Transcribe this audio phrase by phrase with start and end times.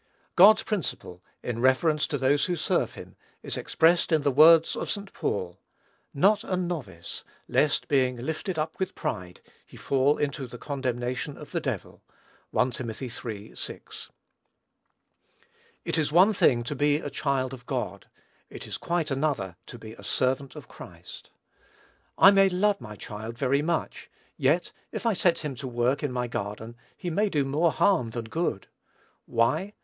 [0.35, 4.89] God's principle, in reference to those who serve him, is expressed in those words of
[4.89, 5.13] St.
[5.13, 5.59] Paul,
[6.11, 11.51] "not a novice, lest being lifted up with pride, he fall into the condemnation of
[11.51, 12.01] the devil."
[12.49, 12.89] (1 Tim.
[12.89, 13.53] iii.
[13.55, 14.09] 6.)
[15.85, 18.07] It is one thing to be a child of God;
[18.49, 21.29] it is quite another to be a servant of Christ.
[22.17, 26.11] I may love my child very much, yet, if I set him to work in
[26.11, 28.65] my garden, he may do more harm than good.
[29.27, 29.73] Why?